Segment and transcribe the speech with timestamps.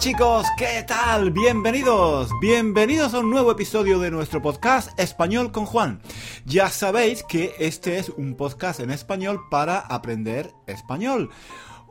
[0.00, 1.30] chicos, ¿qué tal?
[1.30, 6.00] Bienvenidos, bienvenidos a un nuevo episodio de nuestro podcast Español con Juan.
[6.46, 11.28] Ya sabéis que este es un podcast en español para aprender español.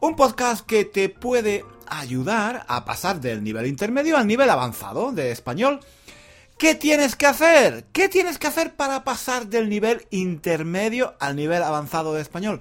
[0.02, 5.30] Un podcast que te puede ayudar a pasar del nivel intermedio al nivel avanzado de
[5.30, 5.80] español.
[6.58, 7.86] ¿Qué tienes que hacer?
[7.94, 12.60] ¿Qué tienes que hacer para pasar del nivel intermedio al nivel avanzado de español?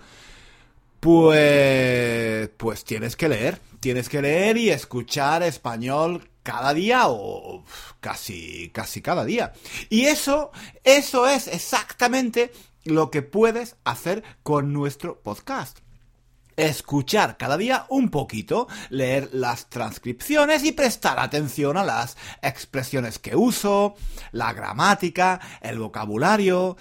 [1.00, 7.64] Pues, pues tienes que leer, tienes que leer y escuchar español cada día o
[8.00, 9.52] casi, casi cada día.
[9.90, 10.50] Y eso,
[10.82, 12.52] eso es exactamente
[12.84, 15.78] lo que puedes hacer con nuestro podcast.
[16.56, 23.36] Escuchar cada día un poquito, leer las transcripciones y prestar atención a las expresiones que
[23.36, 23.94] uso,
[24.32, 26.76] la gramática, el vocabulario,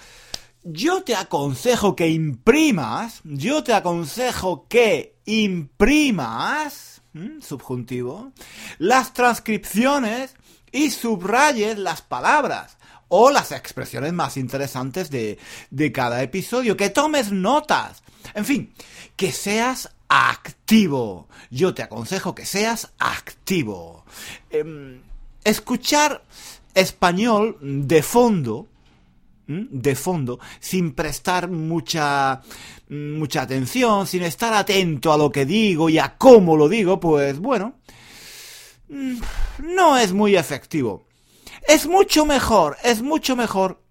[0.64, 7.02] yo te aconsejo que imprimas, yo te aconsejo que imprimas,
[7.40, 8.32] subjuntivo,
[8.78, 10.34] las transcripciones
[10.72, 12.76] y subrayes las palabras
[13.08, 15.38] o las expresiones más interesantes de,
[15.70, 18.02] de cada episodio, que tomes notas,
[18.34, 18.74] en fin,
[19.16, 21.28] que seas activo.
[21.50, 24.04] Yo te aconsejo que seas activo.
[24.50, 25.00] Em,
[25.44, 26.22] escuchar
[26.74, 28.66] español de fondo,
[29.48, 32.42] de fondo, sin prestar mucha,
[32.90, 37.38] mucha atención, sin estar atento a lo que digo y a cómo lo digo, pues
[37.38, 37.80] bueno,
[38.88, 39.18] mm,
[39.74, 41.06] no es muy efectivo.
[41.66, 43.82] Es mucho mejor, es mucho mejor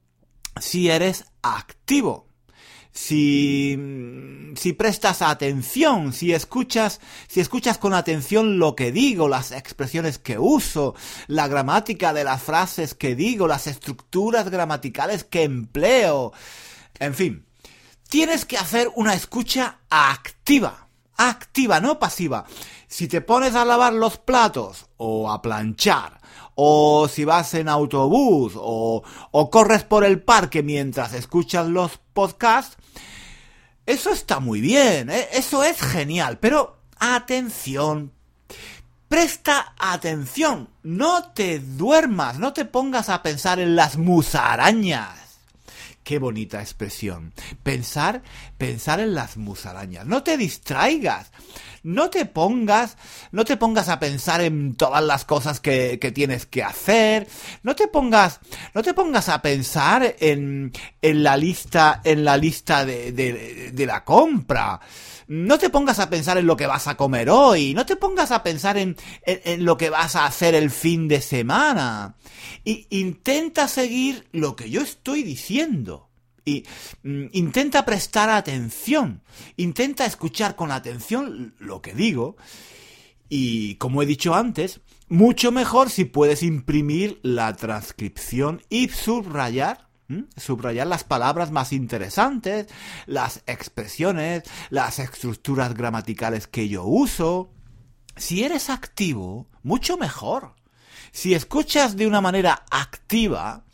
[0.60, 2.27] si eres activo
[2.98, 3.78] si,
[4.56, 10.40] si prestas atención, si escuchas, si escuchas con atención lo que digo, las expresiones que
[10.40, 10.96] uso,
[11.28, 16.34] la gramática de las frases que digo, las estructuras gramaticales que empleo,
[16.98, 17.46] en fin,
[18.10, 20.88] tienes que hacer una escucha activa,
[21.18, 22.46] activa, no pasiva.
[22.88, 26.20] Si te pones a lavar los platos o a planchar
[26.56, 32.78] o si vas en autobús o, o corres por el parque mientras escuchas los podcasts,
[33.88, 35.30] eso está muy bien, ¿eh?
[35.32, 38.12] eso es genial, pero atención,
[39.08, 45.27] presta atención, no te duermas, no te pongas a pensar en las musarañas.
[46.08, 47.34] Qué bonita expresión.
[47.64, 48.24] Pensar,
[48.58, 50.06] pensar en las musarañas.
[50.06, 51.34] No te distraigas.
[51.84, 52.96] No te pongas,
[53.34, 57.28] no te pongas a pensar en todas las cosas que, que tienes que hacer.
[57.62, 58.40] No te pongas,
[58.74, 63.86] no te pongas a pensar en, en la lista, en la lista de, de, de
[63.86, 64.80] la compra.
[65.28, 67.74] No te pongas a pensar en lo que vas a comer hoy.
[67.74, 68.96] No te pongas a pensar en,
[69.26, 72.16] en, lo que vas a hacer el fin de semana.
[72.64, 76.10] Y intenta seguir lo que yo estoy diciendo.
[76.46, 76.64] Y
[77.04, 79.22] mm, intenta prestar atención.
[79.58, 82.38] Intenta escuchar con atención lo que digo.
[83.28, 84.80] Y como he dicho antes,
[85.10, 89.87] mucho mejor si puedes imprimir la transcripción y subrayar
[90.38, 92.68] Subrayar las palabras más interesantes,
[93.06, 97.52] las expresiones, las estructuras gramaticales que yo uso.
[98.16, 100.56] Si eres activo, mucho mejor.
[101.12, 103.66] Si escuchas de una manera activa,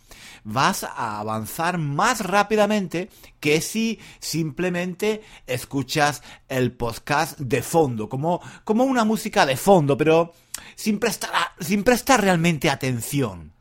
[0.43, 8.83] vas a avanzar más rápidamente que si simplemente escuchas el podcast de fondo, como, como
[8.83, 10.33] una música de fondo, pero
[10.75, 13.52] sin prestar, sin prestar realmente atención.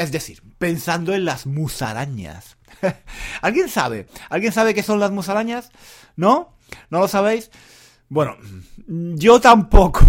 [0.00, 2.56] Es decir, pensando en las musarañas.
[3.42, 4.08] ¿Alguien sabe?
[4.30, 5.70] ¿Alguien sabe qué son las musarañas?
[6.16, 6.56] ¿No?
[6.88, 7.50] ¿No lo sabéis?
[8.08, 8.38] Bueno,
[8.86, 10.00] yo tampoco.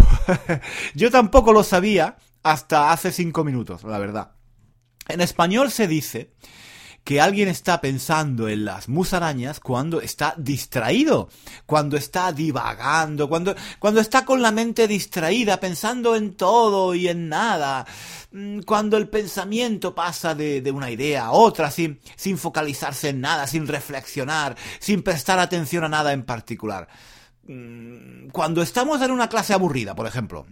[0.95, 4.31] yo tampoco lo sabía hasta hace cinco minutos, la verdad.
[5.09, 6.31] En español se dice
[7.03, 11.29] que alguien está pensando en las musarañas cuando está distraído,
[11.65, 17.27] cuando está divagando, cuando, cuando está con la mente distraída, pensando en todo y en
[17.29, 17.85] nada,
[18.31, 23.21] mm, cuando el pensamiento pasa de, de una idea a otra sin, sin focalizarse en
[23.21, 26.87] nada, sin reflexionar, sin prestar atención a nada en particular.
[27.51, 30.45] Mm, cuando estamos en una clase aburrida, por ejemplo,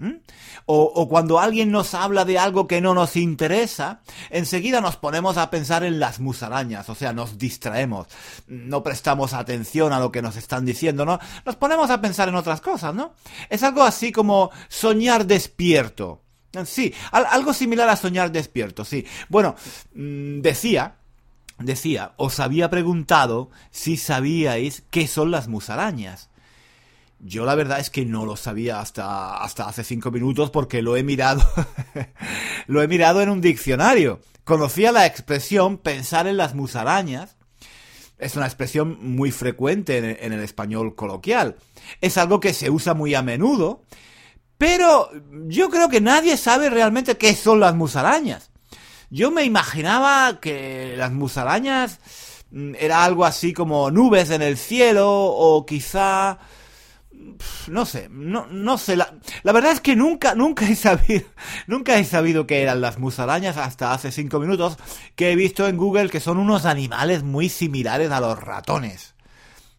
[0.65, 5.49] o, cuando alguien nos habla de algo que no nos interesa, enseguida nos ponemos a
[5.49, 8.07] pensar en las musarañas, o sea, nos distraemos,
[8.47, 11.19] no prestamos atención a lo que nos están diciendo, ¿no?
[11.45, 13.13] Nos ponemos a pensar en otras cosas, ¿no?
[13.49, 16.21] Es algo así como soñar despierto.
[16.65, 19.05] Sí, algo similar a soñar despierto, sí.
[19.29, 19.55] Bueno,
[19.93, 20.95] mm, decía
[21.59, 26.28] decía, os había preguntado si sabíais qué son las musarañas.
[27.19, 30.95] Yo la verdad es que no lo sabía hasta, hasta hace cinco minutos porque lo
[30.95, 31.43] he mirado,
[32.67, 34.21] lo he mirado en un diccionario.
[34.45, 37.35] Conocía la expresión pensar en las musarañas.
[38.17, 41.57] Es una expresión muy frecuente en, en el español coloquial.
[42.01, 43.83] Es algo que se usa muy a menudo,
[44.57, 45.09] Pero
[45.47, 48.51] yo creo que nadie sabe realmente qué son las musarañas.
[49.09, 51.99] Yo me imaginaba que las musarañas
[52.51, 56.39] mm, era algo así como nubes en el cielo o quizá
[57.67, 58.95] no sé, no, no sé.
[58.95, 61.25] La, la, verdad es que nunca, nunca he sabido,
[61.67, 64.77] nunca he sabido qué eran las musarañas hasta hace cinco minutos
[65.15, 69.15] que he visto en Google que son unos animales muy similares a los ratones.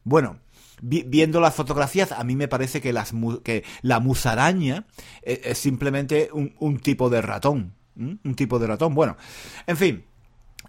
[0.04, 0.38] Bueno,
[0.82, 3.12] viendo las fotografías, a mí me parece que, las,
[3.44, 4.86] que la musaraña
[5.22, 7.74] es, es simplemente un, un, tipo de ratón.
[7.96, 8.94] Un tipo de ratón.
[8.94, 9.16] Bueno,
[9.66, 10.04] en fin.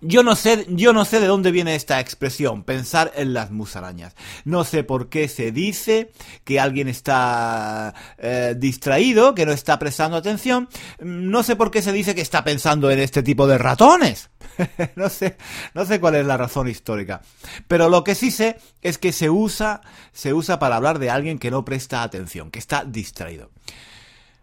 [0.03, 4.15] Yo no sé, yo no sé de dónde viene esta expresión, pensar en las musarañas.
[4.45, 6.11] No sé por qué se dice
[6.43, 10.69] que alguien está eh, distraído, que no está prestando atención.
[10.99, 14.31] No sé por qué se dice que está pensando en este tipo de ratones.
[14.95, 15.37] no sé,
[15.75, 17.21] no sé cuál es la razón histórica.
[17.67, 19.81] Pero lo que sí sé es que se usa,
[20.13, 23.51] se usa para hablar de alguien que no presta atención, que está distraído.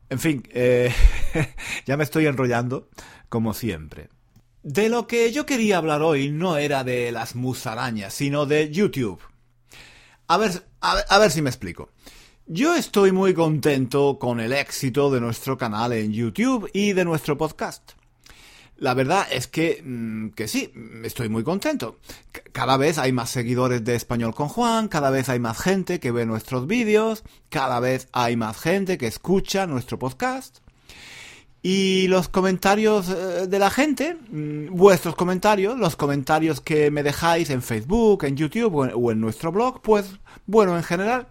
[0.08, 0.94] En fin, eh,
[1.86, 2.88] ya me estoy enrollando,
[3.28, 4.08] como siempre.
[4.62, 9.20] De lo que yo quería hablar hoy no era de las musarañas, sino de YouTube.
[10.26, 11.90] A ver, a ver, si me explico.
[12.46, 17.38] Yo estoy muy contento con el éxito de nuestro canal en YouTube y de nuestro
[17.38, 17.92] podcast.
[18.76, 20.72] La verdad es que, mm, que sí,
[21.02, 21.98] estoy muy contento.
[22.52, 26.12] Cada vez hay más seguidores de Español con Juan, cada vez hay más gente que
[26.12, 30.58] ve nuestros vídeos, cada vez hay más gente que escucha nuestro podcast.
[31.62, 37.50] Y los comentarios eh, de la gente, mm, vuestros comentarios, los comentarios que me dejáis
[37.50, 41.28] en Facebook, en YouTube o en, nuestro blog, pues bueno, en general,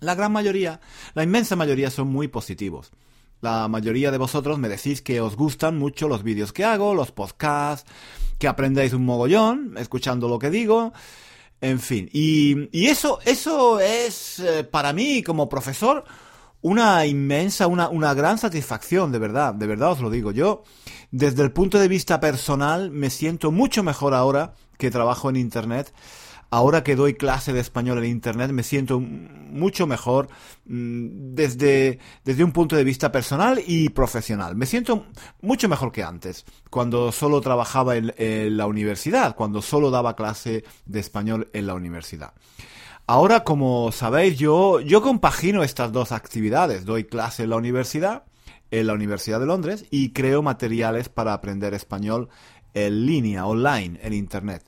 [0.00, 0.80] la gran mayoría,
[1.14, 2.90] la inmensa mayoría son muy positivos.
[3.40, 7.12] La mayoría de vosotros me decís que os gustan mucho los vídeos que hago, los
[7.12, 7.88] podcasts,
[8.38, 10.92] que aprendéis un mogollón escuchando lo que digo.
[11.60, 16.04] En fin, y, y eso, eso es eh, para mí como profesor
[16.64, 20.32] una inmensa, una, una gran satisfacción, de verdad, de verdad os lo digo.
[20.32, 20.62] Yo,
[21.10, 25.92] desde el punto de vista personal, me siento mucho mejor ahora que trabajo en Internet.
[26.48, 30.28] Ahora que doy clase de español en Internet, me siento mucho mejor
[30.64, 34.56] mm, desde, desde un punto de vista personal y profesional.
[34.56, 35.04] Me siento
[35.42, 41.00] mucho mejor que antes, cuando solo trabajaba en la universidad, cuando solo daba clase de
[41.00, 42.32] español en la universidad.
[43.06, 46.86] Ahora, como sabéis, yo, yo compagino estas dos actividades.
[46.86, 48.24] Doy clase en la universidad,
[48.70, 52.30] en la Universidad de Londres, y creo materiales para aprender español
[52.72, 54.64] en línea, online, en Internet.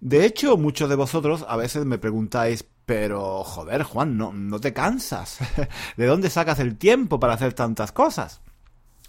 [0.00, 4.72] De hecho, muchos de vosotros a veces me preguntáis, pero joder, Juan, no, no te
[4.72, 5.38] cansas.
[5.98, 8.40] ¿De dónde sacas el tiempo para hacer tantas cosas?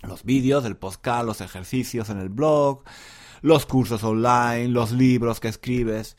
[0.03, 2.83] Los vídeos, el podcast, los ejercicios en el blog,
[3.41, 6.17] los cursos online, los libros que escribes.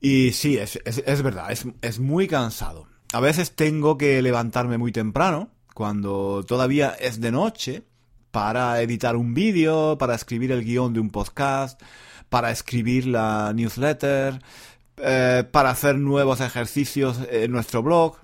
[0.00, 2.86] Y sí, es, es, verdad, es, es muy cansado.
[3.12, 7.82] A veces tengo que levantarme muy temprano, cuando todavía es de noche,
[8.30, 11.80] para editar un vídeo, para escribir el guion de un podcast,
[12.28, 14.40] para escribir la newsletter,
[14.98, 18.16] eh, para hacer nuevos ejercicios en nuestro blog.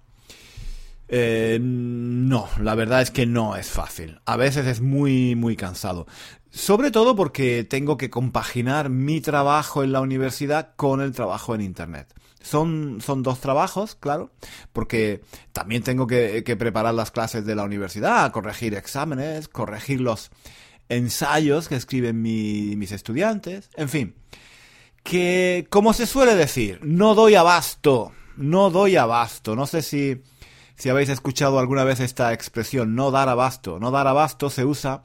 [1.09, 4.21] Eh, no, la verdad es que no es fácil.
[4.25, 6.07] A veces es muy, muy cansado.
[6.55, 11.61] Sobre todo porque tengo que compaginar mi trabajo en la universidad con el trabajo en
[11.61, 12.15] Internet.
[12.41, 14.31] Son, son dos trabajos, claro,
[14.73, 15.21] porque
[15.53, 20.31] también tengo que, preparar las clases de la universidad, corregir exámenes, corregir los
[20.89, 24.15] ensayos que escriben mis estudiantes, en fin.
[25.03, 29.57] Que, como se suele decir, no doy abasto, no doy abasto.
[29.57, 30.23] No sé si,
[30.77, 33.81] si habéis escuchado alguna vez esta expresión, no dar abasto.
[33.81, 35.03] No dar abasto se usa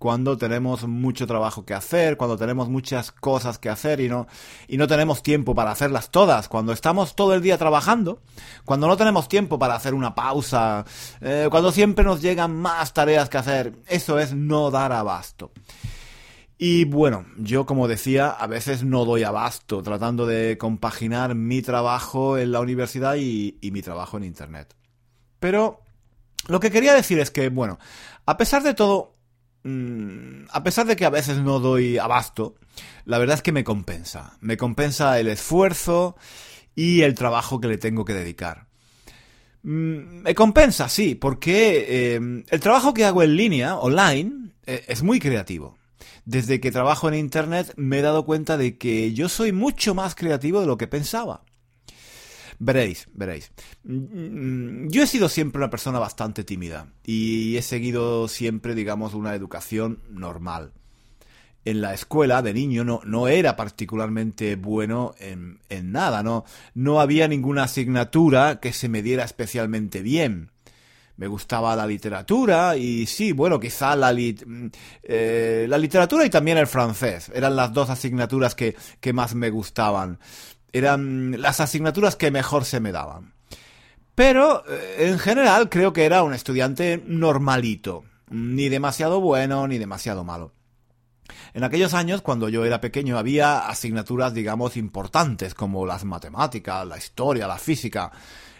[0.00, 4.26] cuando tenemos mucho trabajo que hacer, cuando tenemos muchas cosas que hacer y no,
[4.66, 8.22] y no tenemos tiempo para hacerlas todas, cuando estamos todo el día trabajando,
[8.64, 10.86] cuando no tenemos tiempo para hacer una pausa,
[11.20, 15.52] eh, cuando siempre nos llegan más tareas que hacer, eso es no dar abasto.
[16.56, 22.38] Y bueno, yo como decía, a veces no doy abasto tratando de compaginar mi trabajo
[22.38, 24.74] en la universidad y, y mi trabajo en Internet.
[25.40, 25.82] Pero
[26.48, 27.78] lo que quería decir es que, bueno,
[28.24, 29.19] a pesar de todo,
[29.62, 32.54] Mm, a pesar de que a veces no doy abasto,
[33.04, 34.36] la verdad es que me compensa.
[34.40, 36.16] Me compensa el esfuerzo
[36.74, 38.66] y el trabajo que le tengo que dedicar.
[39.62, 45.02] Mm, me compensa, sí, porque em, el trabajo que hago en línea, online, e, es
[45.02, 45.76] muy creativo.
[46.24, 50.14] Desde que trabajo en Internet me he dado cuenta de que yo soy mucho más
[50.14, 51.42] creativo de lo que pensaba.
[52.62, 53.52] Veréis, veréis.
[53.84, 59.34] Mm, yo he sido siempre una persona bastante tímida y he seguido siempre, digamos, una
[59.34, 60.72] educación normal.
[61.64, 67.00] En la escuela de niño no, no era particularmente bueno en, en nada, no, no
[67.00, 70.50] había ninguna asignatura que se me diera especialmente bien.
[71.16, 74.70] me gustaba la literatura y sí, bueno, quizá la, mm,
[75.02, 77.30] eh, la literatura y también el francés.
[77.34, 80.18] Eran las dos asignaturas que, que más me gustaban.
[80.72, 83.34] Eran las asignaturas que mejor se me daban.
[84.14, 88.04] Pero, eh, en general, creo que era un estudiante normalito.
[88.28, 90.52] Ni demasiado bueno ni demasiado malo.
[91.54, 96.98] En aquellos años, cuando yo era pequeño, había asignaturas, digamos, importantes, como las matemáticas, la
[96.98, 98.12] historia, la física.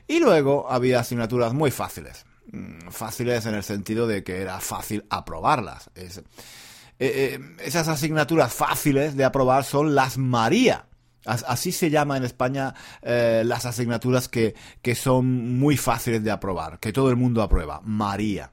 [0.07, 2.25] Y luego había asignaturas muy fáciles.
[2.53, 5.91] Mm, fáciles en el sentido de que era fácil aprobarlas.
[5.95, 6.11] Eh,
[6.99, 10.87] eh, esas asignaturas fáciles de aprobar son las María.
[11.25, 16.79] Así se llama en España eh, las asignaturas que, que son muy fáciles de aprobar,
[16.79, 17.81] que todo el mundo aprueba.
[17.85, 18.53] María.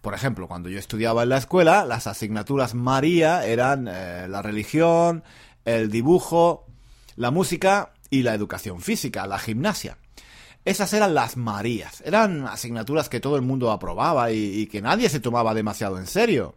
[0.00, 5.22] Por ejemplo, cuando yo estudiaba en la escuela, las asignaturas María eran la religión,
[5.64, 6.66] el dibujo,
[7.16, 9.98] la música y la educación física, la gimnasia.
[10.64, 12.02] Esas eran las Marías.
[12.04, 16.54] Eran asignaturas que todo el mundo aprobaba y, que nadie se tomaba demasiado en serio.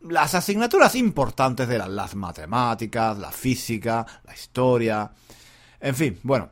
[0.00, 5.10] Las asignaturas importantes eran las matemáticas, la física, la historia.
[5.80, 6.50] En fin, bueno,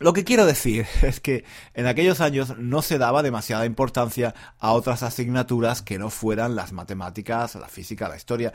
[0.00, 4.72] lo que quiero decir es que en aquellos años no se daba demasiada importancia a
[4.72, 8.52] otras asignaturas que no fueran las matemáticas, la física, la historia.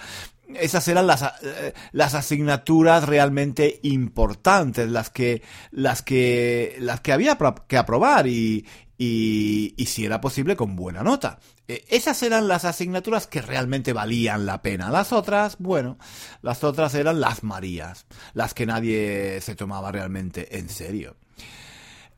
[0.55, 7.37] Esas eran las, eh, las asignaturas realmente importantes, las que, las que, las que había
[7.67, 8.65] que aprobar y,
[8.99, 11.39] y, si era posible con buena nota.
[11.67, 14.91] E, esas eran las asignaturas que realmente valían la pena.
[14.91, 15.97] Las otras, bueno,
[16.41, 21.15] las otras eran las Marías, las que nadie se tomaba realmente en serio.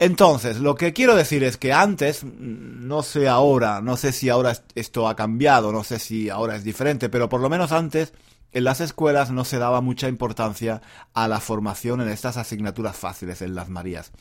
[0.01, 4.57] Entonces, lo que quiero decir es que antes, no sé ahora, no sé si ahora
[4.73, 8.11] esto ha cambiado, no sé si ahora es diferente, pero por lo menos antes
[8.51, 10.81] en las escuelas no se daba mucha importancia
[11.13, 14.11] a la formación en estas asignaturas fáciles en las Marías.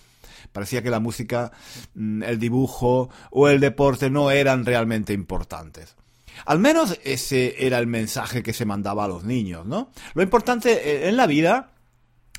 [0.53, 1.51] Parecía que la música,
[1.95, 5.97] mm, el dibujo o el deporte no eran realmente importantes.
[6.45, 9.91] Al menos ese era el mensaje que se mandaba a los niños, ¿no?
[10.13, 11.71] Lo importante eh, en la vida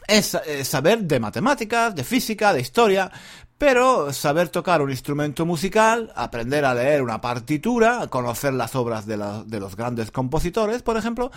[0.08, 3.12] es eh, saber de matemáticas, de física, de historia,
[3.58, 9.17] pero saber tocar un instrumento musical, aprender a leer una partitura, conocer las obras de,
[9.46, 11.31] de los grandes compositores, por ejemplo,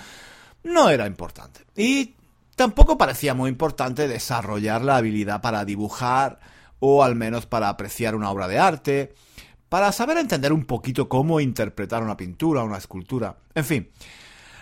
[0.62, 1.60] no era importante.
[1.76, 2.14] Y
[2.56, 6.40] tampoco parecía muy importante desarrollar la habilidad para dibujar
[6.80, 9.14] o al menos para apreciar una obra de arte,
[9.68, 13.90] para saber entender un poquito cómo interpretar una pintura, una escultura, en fin.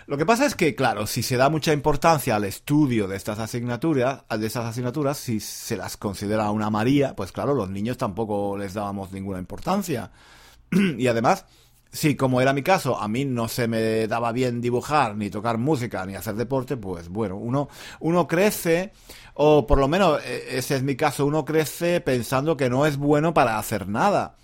[0.05, 3.39] Lo que pasa es que, claro, si se da mucha importancia al estudio de estas
[3.39, 8.57] asignaturas, de estas asignaturas, si se las considera una María, pues claro, los niños tampoco
[8.57, 10.11] les dábamos ninguna importancia.
[10.71, 11.45] y además,
[11.91, 15.57] si como era mi caso, a mí no se me daba bien dibujar, ni tocar
[15.57, 17.69] música, ni hacer deporte, pues bueno, uno,
[18.01, 18.91] uno crece,
[19.35, 22.97] o por lo menos e, ese es mi caso, uno crece pensando que no es
[22.97, 24.35] bueno para hacer nada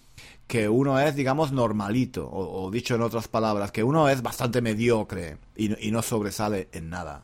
[0.49, 5.37] que uno es, digamos, normalito, o, dicho en otras palabras, que uno es bastante mediocre
[5.55, 7.23] y, no sobresale en nada.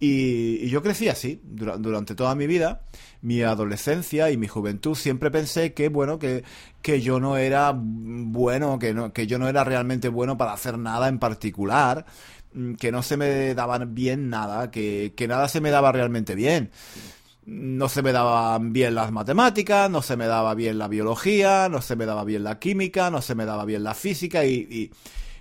[0.00, 2.82] Y, yo crecí así durante toda mi vida,
[3.22, 4.96] mi adolescencia y mi juventud.
[4.96, 6.42] Siempre pensé que, bueno, que,
[6.82, 10.76] que yo no era bueno, que, no, que yo no era realmente bueno para hacer
[10.76, 12.04] nada en particular,
[12.52, 16.34] mm, que no se me daban bien nada, que, que nada se me daba realmente
[16.34, 16.72] bien
[17.46, 21.82] no se me daban bien las matemáticas, no se me daba bien la biología, no
[21.82, 24.90] se me daba bien la química, no se me daba bien la física y,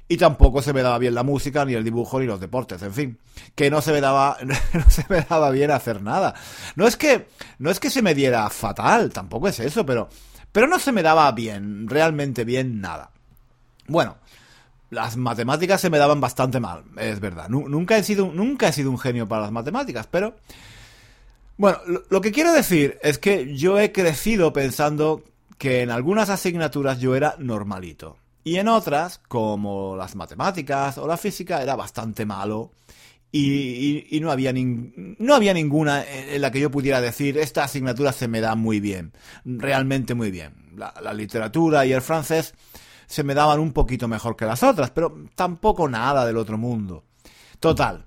[0.07, 2.93] y, tampoco se me daba bien la música, ni el dibujo, ni los deportes, en
[2.93, 3.17] fin,
[3.55, 6.35] que no se me daba, no se me daba bien hacer nada.
[6.75, 10.09] No es que, no es que se me diera fatal, tampoco es eso, pero,
[10.51, 13.09] pero no se me daba bien, realmente bien nada.
[13.87, 14.17] Bueno,
[14.91, 17.49] las matemáticas se me daban bastante mal, es verdad.
[17.49, 20.35] Nunca he sido, nunca he sido un genio para las matemáticas, pero
[21.57, 21.79] bueno,
[22.09, 25.23] lo que quiero decir es que yo he crecido pensando
[25.57, 28.17] que en algunas asignaturas yo era normalito.
[28.43, 32.71] Y en otras, como las matemáticas o la física, era bastante malo.
[33.31, 38.53] Y, no, había ninguna en la que yo pudiera decir, esta asignatura se me da
[38.55, 39.11] muy bien,
[39.43, 40.53] realmente muy bien.
[40.75, 42.53] la literatura y el francés
[43.07, 47.03] se me daban un poquito mejor que las otras, pero tampoco nada del otro mundo.
[47.59, 48.05] Total,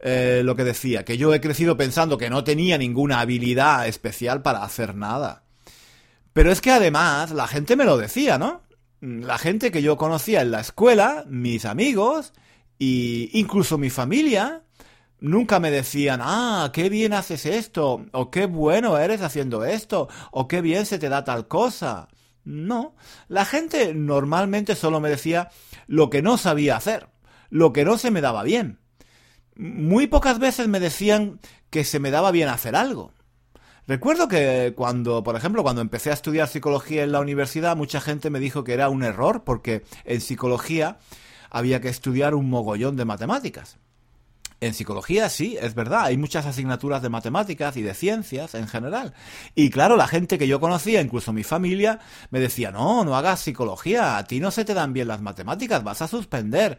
[0.00, 4.42] eh, lo que decía, que yo he crecido pensando que no tenía ninguna habilidad especial
[4.42, 5.42] para hacer nada.
[6.32, 8.62] Pero es que además la gente me lo decía, ¿no?
[9.00, 12.32] La gente que yo conocía en la escuela, mis amigos
[12.78, 14.62] e incluso mi familia,
[15.18, 20.46] nunca me decían, ah, qué bien haces esto, o qué bueno eres haciendo esto, o
[20.46, 22.08] qué bien se te da tal cosa.
[22.44, 22.94] No,
[23.26, 25.50] la gente normalmente solo me decía
[25.88, 27.08] lo que no sabía hacer,
[27.50, 28.77] lo que no se me daba bien
[29.58, 33.12] muy pocas veces me decían que se me daba bien hacer algo.
[33.88, 38.30] Recuerdo que cuando, por ejemplo, cuando empecé a estudiar psicología en la universidad, mucha gente
[38.30, 40.98] me dijo que era un error porque en psicología
[41.50, 43.78] había que estudiar un mogollón de matemáticas.
[44.60, 49.14] En psicología sí, es verdad, hay muchas asignaturas de matemáticas y de ciencias en general.
[49.54, 52.00] Y claro, la gente que yo conocía, incluso mi familia,
[52.30, 55.84] me decía, no, no hagas psicología, a ti no se te dan bien las matemáticas,
[55.84, 56.78] vas a suspender.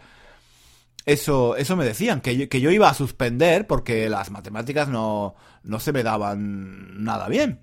[1.06, 5.36] Eso, eso me decían, que yo, que yo iba a suspender porque las matemáticas no,
[5.64, 7.60] no se me daban nada bien.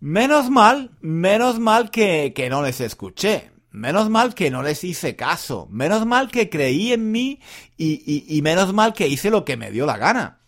[0.00, 3.50] Menos mal, menos mal que, que no les escuché.
[3.70, 5.68] Menos mal que no les hice caso.
[5.70, 7.40] Menos mal que creí en mí
[7.76, 10.40] y, menos mal que hice lo que me dio la gana.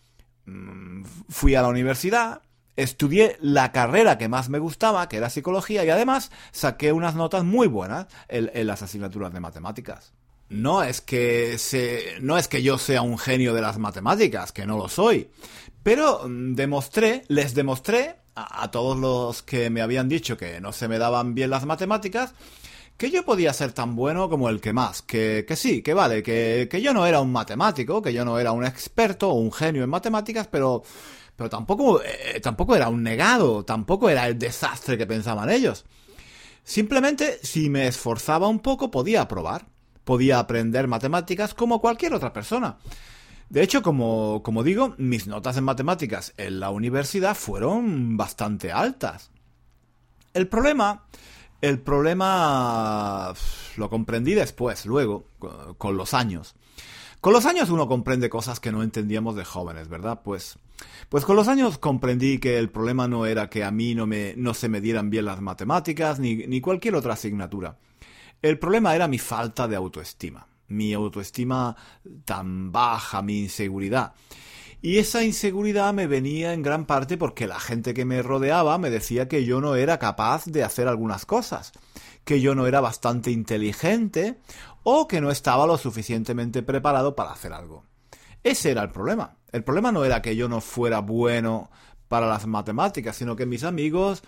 [0.45, 2.41] Mm, fui a la universidad,
[2.75, 7.43] estudié la carrera que más me gustaba, que era psicología, y además saqué unas notas
[7.43, 10.13] muy buenas en, las asignaturas de matemáticas.
[10.51, 14.65] No es que se, no es que yo sea un genio de las matemáticas, que
[14.65, 15.29] no lo soy,
[15.81, 20.97] pero demostré, les demostré a, todos los que me habían dicho que no se me
[20.97, 22.33] daban bien las matemáticas,
[22.97, 26.21] que yo podía ser tan bueno como el que más, que, que sí, que vale,
[26.21, 29.53] que, que, yo no era un matemático, que yo no era un experto o un
[29.53, 30.83] genio en matemáticas, pero,
[31.37, 35.85] pero tampoco, eh, tampoco era un negado, tampoco era el desastre que pensaban ellos.
[36.65, 39.70] Simplemente, si me esforzaba un poco, podía probar,
[40.03, 42.77] podía aprender matemáticas como cualquier otra persona.
[43.49, 49.31] De hecho, como, como digo, mis notas en matemáticas en la universidad fueron bastante altas.
[50.33, 51.03] El problema
[51.61, 53.33] el problema
[53.77, 55.25] lo comprendí después, luego,
[55.77, 56.55] con los años.
[57.21, 60.21] Con los años uno comprende cosas que no entendíamos de jóvenes, ¿verdad?
[60.23, 60.57] Pues,
[61.07, 64.33] pues con los años comprendí que el problema no era que a mí no, me,
[64.37, 67.77] no se me dieran bien las matemáticas ni, ni cualquier otra asignatura.
[68.41, 71.75] El problema era mi falta de autoestima, mi autoestima
[72.25, 74.13] tan baja, mi inseguridad.
[74.81, 78.89] Y esa inseguridad me venía en gran parte porque la gente que me rodeaba me
[78.89, 81.71] decía que yo no era capaz de hacer algunas cosas,
[82.23, 84.39] que yo no era bastante inteligente
[84.81, 87.85] o que no estaba lo suficientemente preparado para hacer algo.
[88.43, 89.37] Ese era el problema.
[89.51, 91.69] El problema no era que yo no fuera bueno
[92.07, 94.23] para las matemáticas, sino que mis amigos,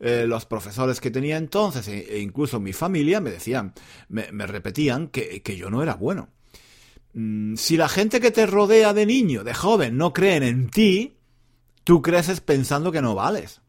[0.00, 3.74] eh, los profesores que tenía entonces e, e, incluso mi familia me decían,
[4.08, 6.28] me, repetían que yo no era bueno.
[7.12, 11.16] Mm, si la gente que te rodea de niño, de joven, no creen en ti,
[11.84, 13.62] tú creces pensando que no vales,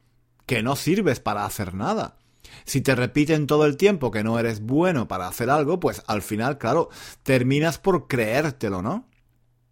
[0.46, 2.18] que no sirves para hacer nada.
[2.66, 6.22] Si te repiten todo el tiempo que no eres bueno para hacer algo, pues al
[6.22, 6.90] final, claro,
[7.24, 9.08] terminas por creértelo, ¿no?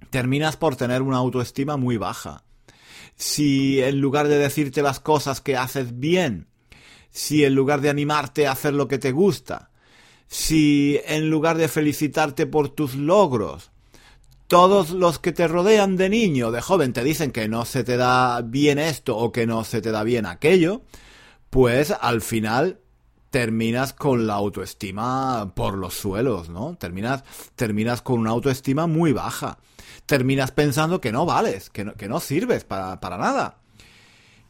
[0.10, 2.44] Terminas por tener una autoestima muy baja.
[3.20, 6.48] Si en lugar de decirte las cosas que haces bien,
[7.12, 9.72] si en lugar de animarte a hacer lo que te gusta,
[10.28, 13.72] si en lugar de felicitarte por tus logros,
[14.48, 17.98] todos los que te rodean de niño, de joven, te dicen que no se te
[17.98, 20.82] da bien esto o que no se te da bien aquello,
[21.50, 22.80] pues al final
[23.32, 26.78] terminas con la autoestima por los suelos, ¿no?
[26.78, 29.60] Terminas, terminas con una autoestima muy baja.
[30.10, 33.60] Terminas pensando que no vales, que no, que no sirves para, para nada.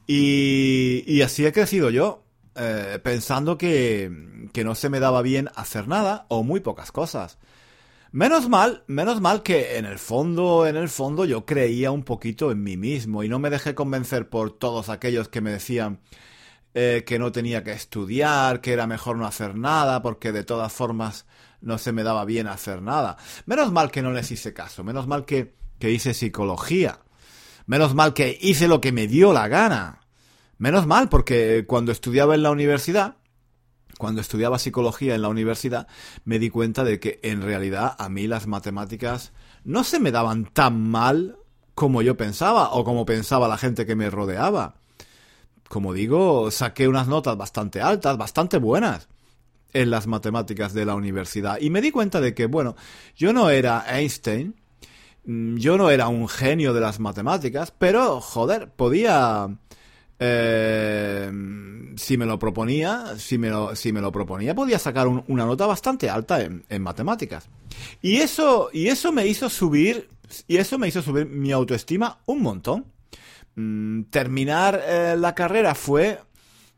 [0.08, 2.24] Y, y así he crecido yo.
[2.56, 4.10] Eh, pensando que,
[4.54, 7.39] que no se me daba bien hacer nada o muy pocas cosas.
[8.13, 12.52] Menos mal, menos mal que en el fondo, en el fondo yo creía un poquito
[12.52, 16.00] en mí mismo y no me dejé convencer por todos aquellos que me decían
[16.74, 20.72] eh, que no tenía que estudiar, que era mejor no hacer nada, porque de todas
[20.72, 21.26] formas
[21.62, 23.17] no se me daba bien hacer nada.
[23.45, 27.00] Menos mal que no les hice caso, menos mal que, que hice psicología,
[27.65, 30.02] menos mal que hice lo que me dio la gana.
[30.58, 33.15] Menos mal, porque cuando estudiaba en la universidad,
[33.98, 35.88] cuando estudiaba psicología en la universidad,
[36.26, 39.32] me di cuenta de que en realidad a mí las matemáticas
[39.63, 41.38] no se me daban tan mal
[41.76, 44.76] como yo pensaba o como pensaba la gente que me rodeaba.
[45.69, 49.08] Como digo, saqué unas notas bastante altas, bastante buenas
[49.74, 52.76] en las matemáticas de la universidad y me di cuenta de que, bueno,
[53.16, 54.56] yo no era Einstein,
[55.26, 59.50] mm, yo no era un genio de las matemáticas, pero, joder, podía
[60.22, 61.32] eh,
[61.96, 65.66] si me lo proponía, si me lo, si me lo proponía, podía sacar una nota
[65.66, 67.50] bastante alta en, matemáticas.
[68.02, 70.10] Y eso, y eso me hizo subir,
[70.48, 72.86] y eso me hizo subir mi autoestima un montón.
[73.56, 76.20] Mm, terminar eh, la carrera fue,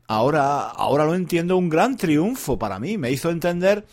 [0.06, 2.98] ahora, ahora lo entiendo, un gran triunfo para mí.
[2.98, 3.86] Me hizo entender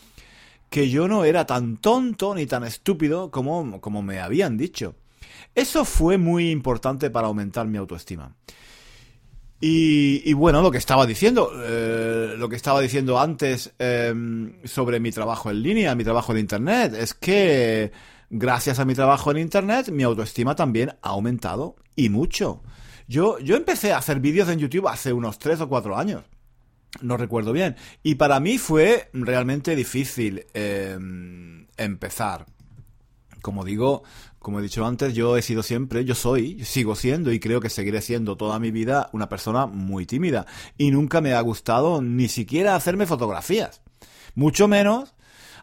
[0.68, 4.94] que yo no era tan tonto ni tan estúpido como, como me habían dicho.
[5.54, 8.34] Eso fue muy importante para aumentar mi autoestima.
[9.62, 15.12] Y, bueno, lo que estaba diciendo, eh, lo que estaba diciendo antes em, sobre mi
[15.12, 17.92] trabajo en línea, mi trabajo en Internet, es que
[18.30, 22.62] gracias a mi trabajo en Internet mi autoestima también ha aumentado y mucho.
[23.10, 26.22] Yo, yo empecé a hacer vídeos en YouTube hace unos 3 o 4 años.
[27.02, 27.74] No recuerdo bien.
[28.04, 30.96] Y para mí fue realmente difícil eh,
[31.76, 32.46] empezar.
[33.42, 34.04] Como digo,
[34.38, 37.68] como he dicho antes, yo he sido siempre, yo soy, sigo siendo y creo que
[37.68, 40.46] seguiré siendo toda mi vida una persona muy tímida.
[40.78, 43.82] Y nunca me ha gustado ni siquiera hacerme fotografías.
[44.36, 45.16] Mucho menos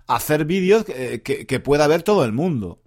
[0.05, 2.81] hacer vídeos que, pueda ver todo el mundo.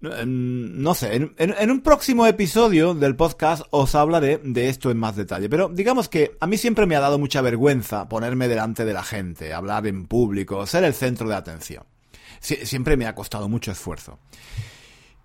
[0.00, 5.48] No sé, en, un próximo episodio del podcast os hablaré de esto en más detalle,
[5.48, 9.02] pero digamos que a mí siempre me ha dado mucha vergüenza ponerme delante de la
[9.02, 11.84] gente, hablar en público, ser el centro de atención.
[12.40, 14.18] siempre me ha costado mucho esfuerzo.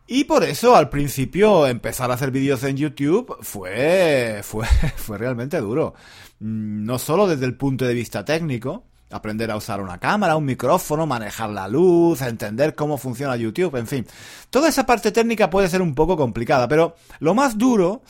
[0.08, 5.58] Y por eso al principio empezar a hacer vídeos en YouTube fue, fue, fue realmente
[5.60, 5.96] duro.
[6.40, 10.45] Mm, no solo desde el punto de vista técnico, aprender a usar una cámara, un
[10.45, 14.08] micrófono, manejar la luz, entender cómo funciona YouTube, en fin.
[14.50, 18.02] Toda esa parte técnica puede ser un poco complicada, pero lo más duro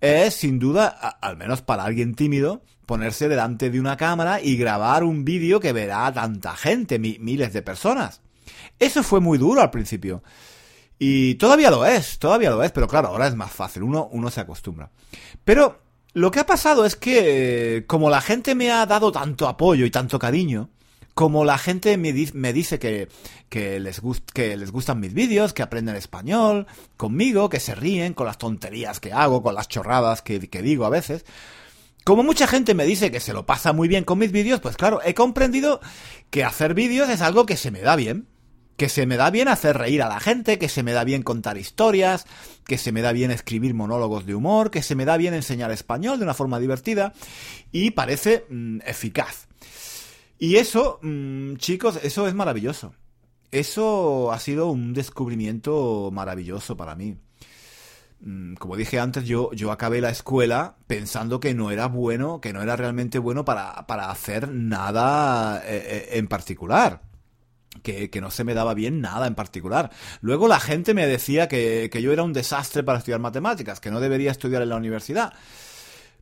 [0.00, 5.04] es, sin duda, al menos para alguien tímido, ponerse delante de una cámara y grabar
[5.04, 8.22] un vídeo que verá tanta gente, miles de personas.
[8.78, 10.22] Eso fue muy duro al principio.
[10.98, 14.30] Y todavía lo es, todavía lo es, pero claro, ahora es más fácil, uno, uno
[14.30, 14.90] se acostumbra.
[15.44, 15.80] Pero
[16.18, 19.90] lo que ha pasado es que, como la gente me ha dado tanto apoyo y
[19.90, 20.68] tanto cariño,
[21.14, 23.08] como la gente me, dice que,
[23.48, 24.00] que, les
[24.32, 28.98] que les gustan mis vídeos, que aprenden español conmigo, que se ríen con las tonterías
[28.98, 31.24] que hago, con las chorradas que, que digo a veces,
[32.04, 34.76] como mucha gente me dice que se lo pasa muy bien con mis vídeos, pues
[34.76, 35.80] claro, he comprendido
[36.30, 38.26] que hacer vídeos es algo que se me da bien
[38.78, 41.24] que se me da bien hacer reír a la gente, que se me da bien
[41.24, 42.26] contar historias,
[42.68, 45.70] que se me da bien escribir monólogos de humor, que se me da bien enseñar
[45.70, 47.14] español de una forma divertida
[47.72, 49.48] y parece mm, eficaz.
[50.38, 52.94] Y eso, mm, chicos, eso es maravilloso.
[53.50, 57.16] Eso ha sido un descubrimiento maravilloso para mí.
[58.20, 62.52] Mm, como dije antes, yo, yo acabé la escuela pensando que no era bueno, que
[62.52, 67.07] no era realmente bueno para, para hacer nada eh, eh, en particular
[67.82, 69.90] que, no se me daba bien nada en particular.
[70.20, 74.00] Luego la gente me decía que, yo era un desastre para estudiar matemáticas, que no
[74.00, 75.32] debería estudiar en la universidad.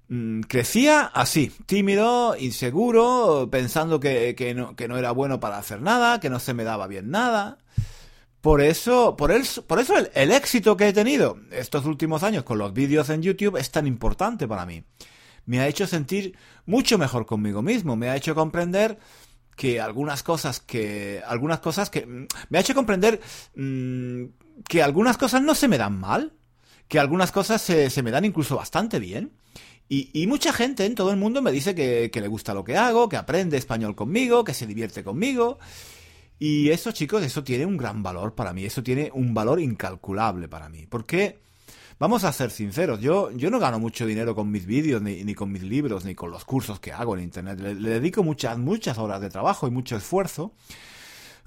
[0.09, 6.21] Mm, crecía así, tímido, inseguro, pensando que, no, que no era bueno para hacer nada,
[6.21, 7.59] que no se me daba bien nada.
[8.41, 9.33] Por eso, por,
[9.67, 13.23] por eso el, el, éxito que he tenido estos últimos años con los vídeos en
[13.23, 14.85] YouTube es tan importante para mí.
[15.47, 18.99] Me ha hecho sentir mucho mejor conmigo mismo, me ha hecho comprender
[19.57, 23.21] que algunas cosas que algunas cosas que mm, me ha hecho comprender
[23.57, 24.25] mm,
[24.69, 26.33] que algunas cosas no se me dan mal
[26.89, 29.33] que algunas cosas se, se me dan incluso bastante bien.
[29.89, 32.65] Y, y, mucha gente en todo el mundo me dice que, que le gusta lo
[32.65, 35.59] que hago que aprende español conmigo que se divierte conmigo.
[36.39, 40.49] Y eso chicos eso tiene un gran valor para mí eso tiene un valor incalculable
[40.49, 40.87] para mí.
[40.87, 41.41] Porque
[41.99, 45.35] vamos a ser sinceros, yo, yo no gano mucho dinero con mis vídeos, ni, ni
[45.35, 47.59] con mis libros, ni con los cursos que hago en Internet.
[47.59, 50.53] Le, dedico muchas, muchas horas de trabajo y mucho esfuerzo.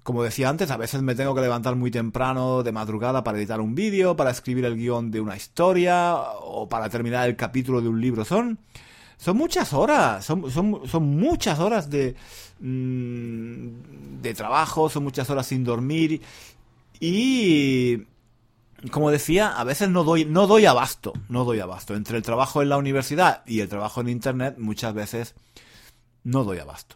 [0.03, 3.61] Como decía antes, a veces me tengo que levantar muy temprano de madrugada para editar
[3.61, 7.89] un vídeo, para escribir el guion de una historia o para terminar el capítulo de
[7.89, 8.25] un libro.
[8.25, 8.57] Son,
[9.17, 12.15] son muchas horas, son, son, son muchas horas de,
[12.59, 16.21] mm, de trabajo, son muchas horas sin dormir
[16.99, 18.03] y
[18.91, 21.95] como decía, a veces no doy, no doy abasto, no doy abasto.
[21.95, 25.35] Entre el trabajo en la universidad y el trabajo en Internet, muchas veces
[26.23, 26.95] no doy abasto.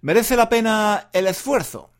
[0.00, 1.90] ¿Merece la pena el esfuerzo?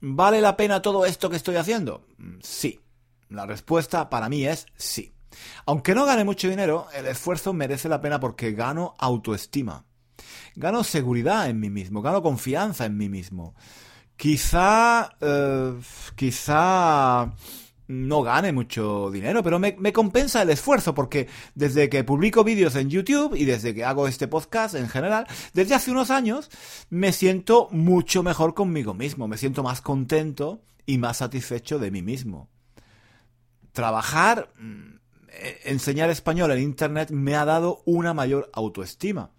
[0.00, 2.06] ¿Vale la pena todo esto que estoy haciendo?
[2.42, 2.80] Sí.
[3.28, 5.12] La respuesta para mí es sí.
[5.64, 9.84] Aunque no gane mucho dinero, el esfuerzo merece la pena porque gano autoestima.
[10.54, 13.54] Gano seguridad en mí mismo, gano confianza en mí mismo.
[14.16, 15.10] Quizá...
[15.20, 15.74] Eh,
[16.14, 17.32] quizá
[17.88, 22.90] no gane mucho dinero, pero me, compensa el esfuerzo porque desde que publico vídeos en
[22.90, 26.50] YouTube y desde que hago este podcast en general, desde hace unos años
[26.90, 32.02] me siento mucho mejor conmigo mismo, me siento más contento y más satisfecho de mí
[32.02, 32.48] mismo.
[33.72, 34.96] Trabajar, mm,
[35.28, 39.30] e, enseñar español en Internet me ha dado una mayor autoestima.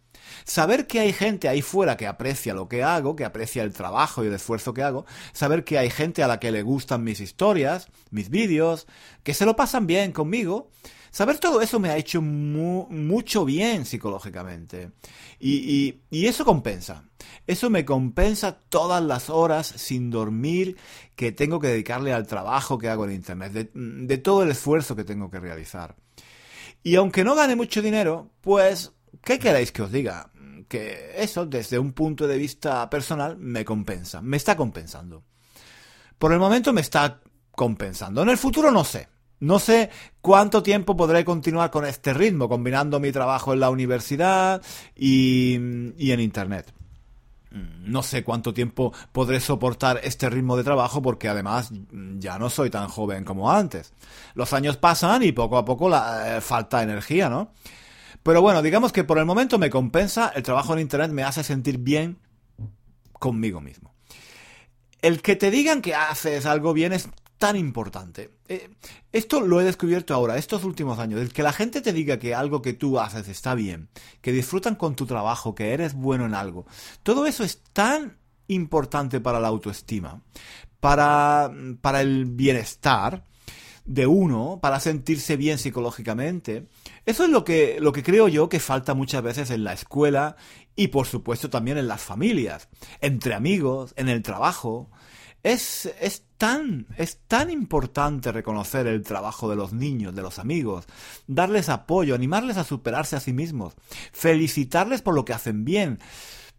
[0.46, 4.24] Saber que hay gente ahí fuera que aprecia lo que hago, que aprecia el trabajo
[4.24, 7.20] y el esfuerzo que hago, saber que hay gente a la que le gustan mis
[7.20, 8.88] historias, mis vídeos,
[9.24, 10.70] que se lo pasan bien conmigo,
[11.12, 14.92] saber todo eso me ha hecho mucho bien psicológicamente.
[15.40, 17.04] Y, eso compensa.
[17.46, 20.78] Eso me compensa todas las horas sin dormir
[21.16, 25.04] que tengo que dedicarle al trabajo que hago en Internet, de todo el esfuerzo que
[25.04, 25.96] tengo que realizar.
[26.84, 30.32] Y aunque no gane mucho dinero, pues ¿Qué queréis que os diga?
[30.68, 35.24] Que eso, desde un punto de vista personal, me compensa, me está compensando.
[36.18, 38.22] Por el momento me está compensando.
[38.22, 39.08] En el futuro no sé.
[39.40, 44.62] No sé cuánto tiempo podré continuar con este ritmo, combinando mi trabajo en la universidad
[44.96, 45.54] y,
[45.98, 46.74] y en Internet.
[47.50, 51.72] No sé cuánto tiempo podré soportar este ritmo de trabajo porque además
[52.18, 53.94] ya no soy tan joven como antes.
[54.34, 57.52] Los años pasan y poco a poco la, eh, falta energía, ¿no?
[58.28, 61.46] Pero bueno, digamos que por el momento me compensa, el trabajo en Internet me hace
[61.46, 62.20] sentir bien
[63.14, 63.96] conmigo mismo.
[65.02, 68.32] El que te digan que haces algo bien es tan importante.
[68.50, 68.70] Eh,
[69.14, 71.22] esto lo he descubierto ahora, estos últimos años.
[71.22, 73.88] El que la gente te diga que algo que tú haces está bien,
[74.20, 76.66] que disfrutan con tu trabajo, que eres bueno en algo.
[77.04, 78.18] Todo eso es tan
[78.50, 80.22] importante para la autoestima,
[80.82, 83.24] para, para el bienestar
[83.86, 86.68] de uno, para sentirse bien psicológicamente.
[87.08, 90.36] Eso es lo que, lo que creo yo que falta muchas veces en la escuela
[90.76, 92.68] y por supuesto también en las familias,
[93.00, 94.92] entre amigos, en el trabajo.
[95.42, 100.86] Es, es, tan, es tan importante reconocer el trabajo de los niños, de los amigos,
[101.28, 103.76] darles apoyo, animarles a superarse a sí mismos,
[104.12, 106.00] felicitarles por lo que hacen bien,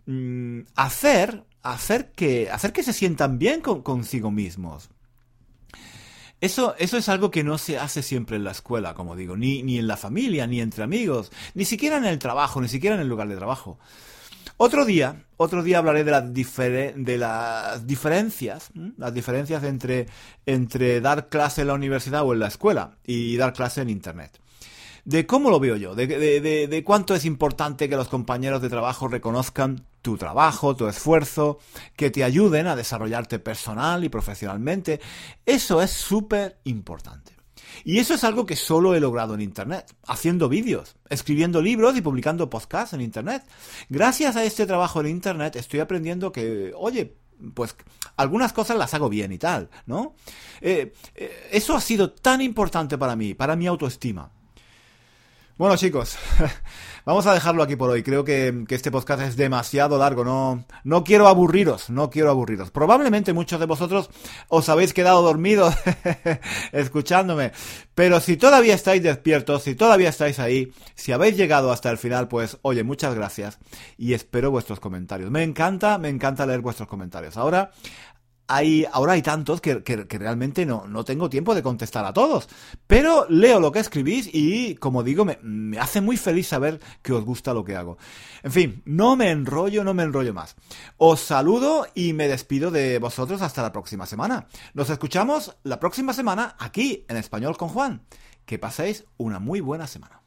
[0.07, 4.89] mm, hacer, hacer que, hacer que se sientan bien con, consigo mismos.
[6.41, 9.63] Eso, eso es algo que no se hace siempre en la escuela, como digo, ni,
[9.63, 13.03] ni en la familia, ni entre amigos, ni siquiera en el trabajo, ni siquiera en
[13.03, 13.79] el lugar de trabajo.
[14.61, 20.07] Otro día, otro día hablaré de, las de las diferencias, las diferencias entre,
[20.47, 24.41] entre dar clase en la universidad o en la escuela y dar clase en Internet.
[25.09, 28.69] De cómo lo veo yo, de, de, de cuánto es importante que los compañeros de
[28.69, 31.61] trabajo reconozcan tu trabajo, tu esfuerzo,
[31.97, 35.01] que te ayuden a desarrollarte personal y profesionalmente.
[35.47, 37.33] Eso es súper importante.
[37.85, 42.03] Y eso es algo que solo he logrado en Internet, haciendo vídeos, escribiendo libros y
[42.03, 43.45] publicando podcasts en Internet.
[43.89, 47.17] Gracias a este trabajo en Internet estoy aprendiendo que, oye,
[47.55, 47.77] pues
[48.19, 50.17] algunas cosas las hago bien y tal, ¿no?
[50.61, 54.33] Eh, eh, eso ha sido tan importante para mí, para mi autoestima.
[55.59, 56.17] Bueno chicos,
[57.05, 58.05] vamos a dejarlo aquí por hoy.
[58.05, 60.25] Creo que, este podcast es demasiado largo.
[60.25, 62.71] No, no quiero aburriros, no quiero aburriros.
[62.71, 64.09] Probablemente muchos de vosotros
[64.47, 65.75] os habéis quedado dormidos
[66.73, 67.51] escuchándome.
[67.97, 72.29] Pero si todavía estáis despiertos, si todavía estáis ahí, si habéis llegado hasta el final,
[72.29, 73.59] pues oye, muchas gracias
[73.97, 75.29] y espero vuestros comentarios.
[75.33, 77.37] Me encanta, me encanta leer vuestros comentarios.
[77.37, 77.73] Ahora
[78.91, 82.49] ahora hay tantos que, realmente no, no, tengo tiempo de contestar a todos.
[82.87, 87.13] Pero leo lo que escribís y, como digo, me, me, hace muy feliz saber que
[87.13, 87.99] os gusta lo que hago.
[88.43, 90.57] En fin, no me enrollo, no me enrollo más.
[90.97, 94.47] Os saludo y me despido de vosotros hasta la próxima semana.
[94.75, 98.03] Nos escuchamos la próxima semana aquí en Español con Juan.
[98.47, 100.23] Que paséis una muy buena semana.